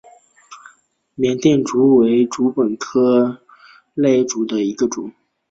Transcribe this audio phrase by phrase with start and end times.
[1.13, 3.37] 缅甸竹为禾本科
[3.93, 5.11] 簕竹属下的一个种。